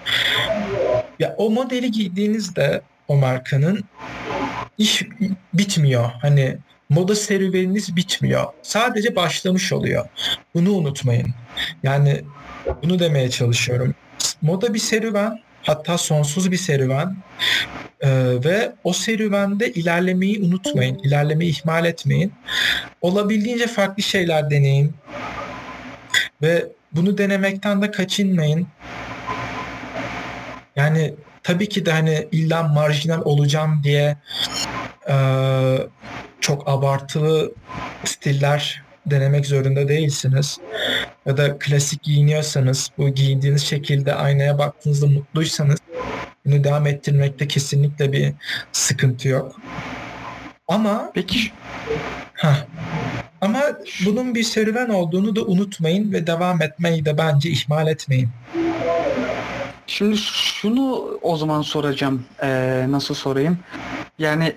[1.23, 3.85] Ya o modeli giydiğinizde o markanın
[4.79, 5.03] iş
[5.55, 6.11] bitmiyor.
[6.23, 6.57] Hani
[6.89, 8.45] moda serüveniniz bitmiyor.
[8.63, 10.07] Sadece başlamış oluyor.
[10.55, 11.35] Bunu unutmayın.
[11.83, 12.21] Yani
[12.83, 13.95] bunu demeye çalışıyorum.
[14.43, 17.17] Moda bir serüven, hatta sonsuz bir serüven.
[18.01, 18.11] Ee,
[18.45, 22.33] ve o serüvende ilerlemeyi unutmayın, ilerlemeyi ihmal etmeyin.
[23.01, 24.95] Olabildiğince farklı şeyler deneyin.
[26.43, 28.67] Ve bunu denemekten de kaçınmayın.
[30.77, 34.17] Yani tabii ki de hani illa marjinal olacağım diye
[35.09, 35.17] e,
[36.41, 37.53] çok abartılı
[38.05, 40.59] stiller denemek zorunda değilsiniz.
[41.27, 45.79] Ya da klasik giyiniyorsanız, bu giyindiğiniz şekilde aynaya baktığınızda mutluysanız
[46.47, 48.33] bunu devam ettirmekte kesinlikle bir
[48.73, 49.57] sıkıntı yok.
[50.69, 51.39] Ama Peki
[52.35, 52.57] ha
[53.41, 53.61] ama
[54.07, 58.29] bunun bir serüven olduğunu da unutmayın ve devam etmeyi de bence ihmal etmeyin.
[59.87, 62.25] Şimdi şunu o zaman soracağım.
[62.43, 63.59] Ee, nasıl sorayım?
[64.19, 64.53] Yani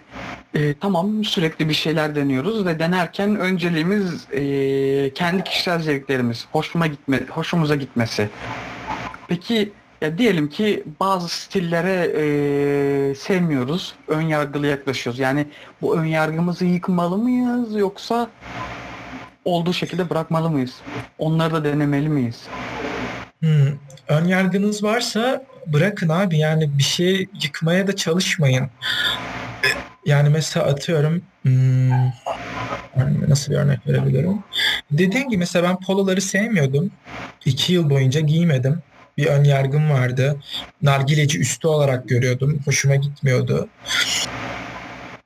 [0.54, 7.20] e, tamam sürekli bir şeyler deniyoruz ve denerken önceliğimiz e, kendi kişisel zevklerimiz, hoşuma gitme,
[7.30, 8.30] hoşumuza gitmesi.
[9.28, 15.20] Peki ya diyelim ki bazı stillere e, sevmiyoruz, ön yargılı yaklaşıyoruz.
[15.20, 15.48] Yani
[15.82, 18.30] bu ön yargımızı yıkmalı mıyız yoksa
[19.46, 20.76] olduğu şekilde bırakmalı mıyız?
[21.18, 22.48] Onları da denemeli miyiz?
[23.40, 23.68] Hmm.
[24.08, 28.70] Ön yargınız varsa bırakın abi yani bir şey yıkmaya da çalışmayın.
[30.06, 31.90] Yani mesela atıyorum hmm,
[33.28, 34.44] nasıl bir örnek verebilirim?
[34.92, 36.92] Dediğim gibi mesela ben poloları sevmiyordum.
[37.46, 38.82] İki yıl boyunca giymedim.
[39.18, 40.40] Bir ön yargım vardı.
[40.82, 42.60] Nargileci üstü olarak görüyordum.
[42.66, 43.70] Hoşuma gitmiyordu.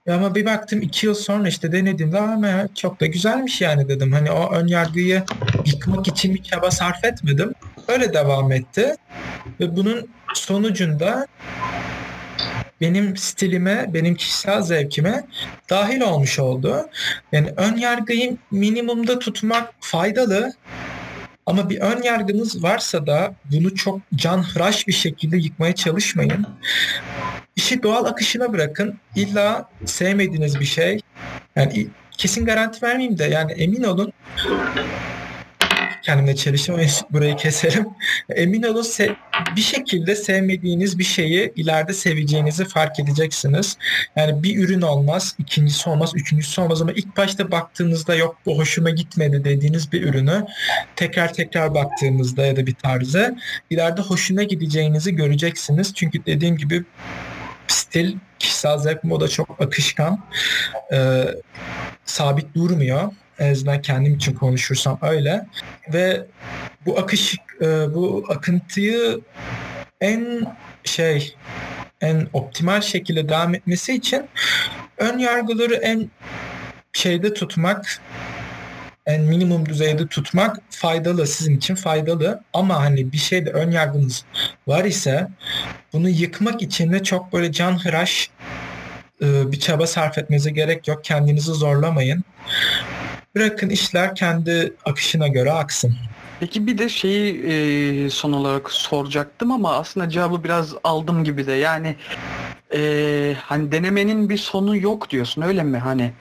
[0.10, 4.12] Ama bir baktım iki yıl sonra işte denediğimde ama çok da güzelmiş yani dedim.
[4.12, 5.24] Hani o ön yargıyı
[5.66, 7.54] yıkmak için bir çaba sarf etmedim.
[7.90, 8.96] Öyle devam etti.
[9.60, 11.28] Ve bunun sonucunda
[12.82, 15.24] benim stilime, benim kişisel zevkime
[15.70, 16.90] dahil olmuş oldu.
[17.32, 20.54] Yani ön yargıyı minimumda tutmak faydalı.
[21.46, 26.46] Ama bir ön yargınız varsa da bunu çok canhıraş bir şekilde yıkmaya çalışmayın.
[27.56, 29.00] İşi doğal akışına bırakın.
[29.16, 31.00] İlla sevmediğiniz bir şey.
[31.56, 34.14] Yani kesin garanti vermeyeyim de yani emin olun
[36.10, 36.76] kendimle çelişim
[37.12, 37.88] burayı keserim.
[38.30, 39.16] Emin olun se-
[39.56, 43.78] bir şekilde sevmediğiniz bir şeyi ileride seveceğinizi fark edeceksiniz.
[44.16, 48.90] Yani bir ürün olmaz, ikincisi olmaz, üçüncüsü olmaz ama ilk başta baktığınızda yok bu hoşuma
[48.90, 50.46] gitmedi dediğiniz bir ürünü
[50.96, 53.36] tekrar tekrar baktığınızda ya da bir tarzı
[53.70, 55.94] ileride hoşuna gideceğinizi göreceksiniz.
[55.94, 56.84] Çünkü dediğim gibi
[57.68, 60.26] stil, kişisel zevk moda çok akışkan.
[60.94, 61.24] Ee,
[62.06, 63.12] sabit durmuyor.
[63.40, 65.46] En azından kendim için konuşursam öyle.
[65.94, 66.26] Ve
[66.86, 69.22] bu akış, e, bu akıntıyı
[70.02, 70.46] en
[70.84, 71.36] şey
[72.02, 74.26] en optimal şekilde devam etmesi için
[74.98, 76.12] ön yargıları en
[76.94, 78.02] şeyde tutmak
[79.06, 84.26] en minimum düzeyde tutmak faydalı sizin için faydalı ama hani bir şeyde ön yargınız
[84.68, 85.28] var ise
[85.94, 88.30] bunu yıkmak için de çok böyle canhıraş
[89.22, 91.04] e, bir çaba sarf etmenize gerek yok.
[91.04, 92.24] Kendinizi zorlamayın.
[93.36, 95.96] Bırakın işler kendi akışına göre aksın.
[96.40, 101.52] Peki bir de şeyi e, son olarak soracaktım ama aslında cevabı biraz aldım gibi de
[101.52, 101.96] yani
[102.76, 106.12] e, hani denemenin bir sonu yok diyorsun öyle mi hani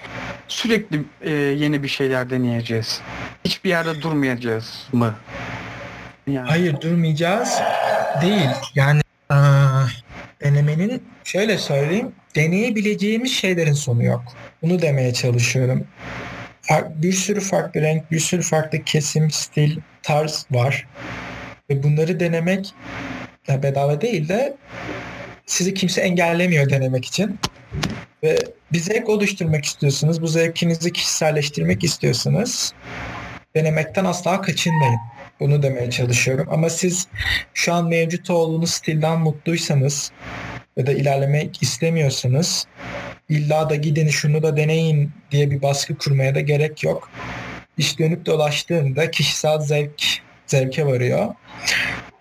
[0.48, 3.00] sürekli e, yeni bir şeyler deneyeceğiz
[3.44, 5.14] hiçbir yerde durmayacağız mı?
[6.26, 6.48] Yani.
[6.48, 7.58] Hayır durmayacağız
[8.22, 9.84] değil yani aa,
[10.42, 14.22] denemenin şöyle söyleyeyim deneyebileceğimiz şeylerin sonu yok.
[14.62, 15.86] Bunu demeye çalışıyorum
[16.96, 20.86] bir sürü farklı renk, bir sürü farklı kesim, stil, tarz var.
[21.70, 22.74] Ve bunları denemek
[23.48, 24.56] ya bedava değil de
[25.46, 27.38] sizi kimse engellemiyor denemek için.
[28.22, 28.38] Ve
[28.72, 30.22] bir zevk oluşturmak istiyorsunuz.
[30.22, 32.72] Bu zevkinizi kişiselleştirmek istiyorsunuz.
[33.56, 34.98] Denemekten asla kaçınmayın.
[35.40, 36.48] Bunu demeye çalışıyorum.
[36.50, 37.08] Ama siz
[37.54, 40.12] şu an mevcut olduğunuz stilden mutluysanız
[40.76, 42.66] ya da ilerlemek istemiyorsanız
[43.28, 47.10] illa da gidin şunu da deneyin diye bir baskı kurmaya da gerek yok.
[47.78, 50.02] İş dönüp dolaştığında kişisel zevk
[50.46, 51.34] zevke varıyor.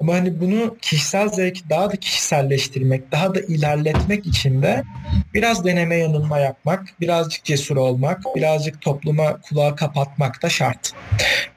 [0.02, 4.84] Ama hani bunu kişisel zevk daha da kişiselleştirmek, daha da ilerletmek için de
[5.34, 10.91] biraz deneme yanılma yapmak, birazcık cesur olmak, birazcık topluma kulağı kapatmak da şart.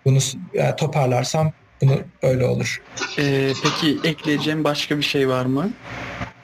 [0.04, 0.18] Bunu
[0.54, 2.82] yani toparlarsam bunu öyle olur.
[3.18, 5.70] Ee, peki ekleyeceğim başka bir şey var mı?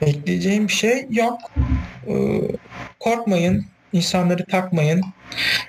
[0.01, 1.39] Ekleyeceğim bir şey yok.
[2.07, 2.41] Ee,
[2.99, 5.03] korkmayın, insanları takmayın.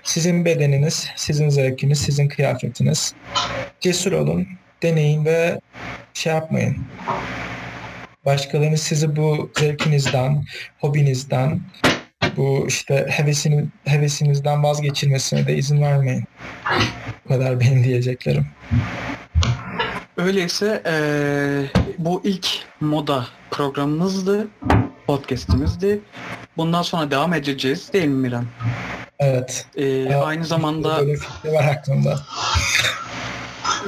[0.02, 3.14] Sizin bedeniniz, sizin zevkiniz, sizin kıyafetiniz.
[3.80, 4.46] Cesur olun,
[4.82, 5.60] deneyin ve
[6.14, 6.76] şey yapmayın.
[8.24, 10.44] Başkalarının sizi bu zevkinizden,
[10.80, 11.60] hobinizden,
[12.36, 16.24] bu işte hevesini, hevesinizden vazgeçirmesine de izin vermeyin.
[17.24, 18.46] Bu kadar benim diyeceklerim.
[20.16, 21.62] Öyleyse ee,
[21.98, 22.48] bu ilk
[22.80, 24.48] moda programımızdı,
[25.06, 26.00] podcastimizdi.
[26.56, 28.44] Bundan sonra devam edeceğiz değil mi Miran?
[29.18, 29.66] Evet.
[29.76, 32.20] Ee, aynı zamanda böyle fikri var aklımda.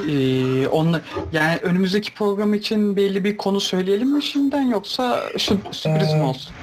[0.09, 1.01] Ee, onunla,
[1.31, 6.23] yani önümüzdeki program için belli bir konu söyleyelim mi şimdiden yoksa şu sürpriz ee, mi
[6.23, 6.53] olsun?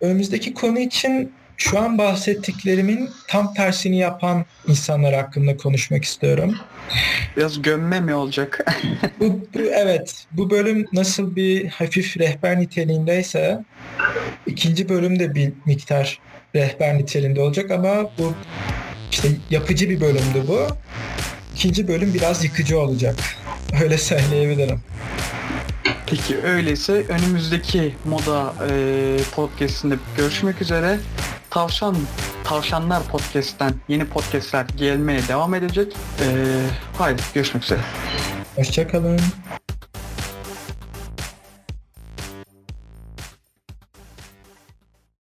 [0.00, 6.54] Önümüzdeki konu için şu an bahsettiklerimin tam tersini yapan insanlar hakkında konuşmak istiyorum.
[7.36, 8.66] Biraz gömme mi olacak?
[9.20, 10.26] bu, bu, evet.
[10.32, 13.64] Bu bölüm nasıl bir hafif rehber niteliğindeyse
[14.46, 16.20] ikinci bölüm de bir miktar
[16.54, 18.34] rehber niteliğinde olacak ama bu
[19.10, 20.66] işte yapıcı bir bölümdü bu.
[21.54, 23.16] İkinci bölüm biraz yıkıcı olacak.
[23.82, 24.80] Öyle söyleyebilirim.
[26.06, 30.98] Peki öyleyse önümüzdeki moda e, podcastinde görüşmek üzere.
[31.50, 31.96] Tavşan
[32.44, 35.92] Tavşanlar Podcast'ten yeni podcastler gelmeye devam edecek.
[36.20, 36.26] E,
[36.98, 37.80] haydi görüşmek üzere.
[38.56, 39.20] Hoşçakalın.